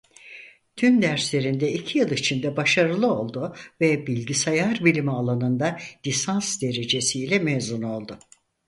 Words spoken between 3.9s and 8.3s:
bilgisayar bilimi alanında lisans derecesi ile mezun oldu.